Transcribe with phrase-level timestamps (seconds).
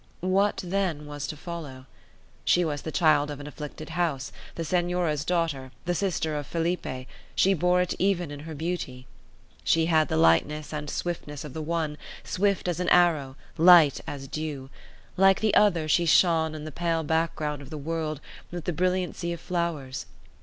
[0.25, 1.85] What then was to follow?
[2.43, 7.05] She was the child of an afflicted house, the Senora's daughter, the sister of Felipe;
[7.35, 9.05] she bore it even in her beauty.
[9.63, 14.27] She had the lightness and swiftness of the one, swift as an arrow, light as
[14.27, 14.71] dew;
[15.17, 19.31] like the other, she shone on the pale background of the world with the brilliancy
[19.33, 20.07] of flowers.